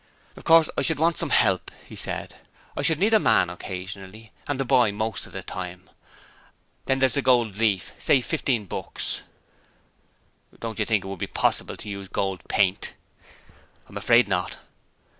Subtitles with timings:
[0.35, 2.37] 'Of course I should want some help,' he said.
[2.75, 5.91] 'I should need a man occasionally, and the boy most of the time.
[6.87, 9.21] Then there's the gold leaf say, fifteen books.'
[10.59, 12.95] 'Don't you think it would be possible to use gold paint?'
[13.87, 14.57] 'I'm afraid not.'